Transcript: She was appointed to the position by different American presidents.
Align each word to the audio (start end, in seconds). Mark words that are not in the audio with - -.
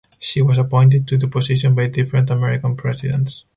She 0.17 0.41
was 0.41 0.57
appointed 0.57 1.07
to 1.09 1.17
the 1.19 1.27
position 1.27 1.75
by 1.75 1.85
different 1.85 2.31
American 2.31 2.75
presidents. 2.75 3.45